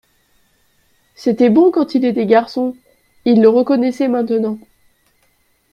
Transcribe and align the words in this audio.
C'était 1.13 1.51
bon 1.51 1.69
quand 1.69 1.93
il 1.93 2.05
était 2.05 2.25
garçon! 2.25 2.75
Il 3.23 3.39
le 3.39 3.49
reconnaissait 3.49 4.07
maintenant. 4.07 4.57